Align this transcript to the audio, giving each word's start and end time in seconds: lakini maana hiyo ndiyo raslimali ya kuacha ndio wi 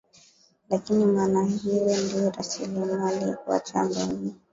lakini 0.69 1.05
maana 1.05 1.43
hiyo 1.43 1.97
ndiyo 2.05 2.31
raslimali 2.31 3.23
ya 3.29 3.37
kuacha 3.37 3.83
ndio 3.83 4.05
wi 4.07 4.35